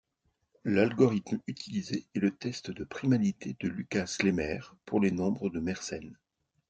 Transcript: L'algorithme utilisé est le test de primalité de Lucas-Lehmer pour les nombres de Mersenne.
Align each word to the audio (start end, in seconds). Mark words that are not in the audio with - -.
L'algorithme 0.65 1.37
utilisé 1.47 2.07
est 2.15 2.19
le 2.21 2.31
test 2.35 2.71
de 2.71 2.83
primalité 2.83 3.55
de 3.59 3.67
Lucas-Lehmer 3.67 4.59
pour 4.83 4.99
les 4.99 5.11
nombres 5.11 5.51
de 5.51 5.59
Mersenne. 5.59 6.17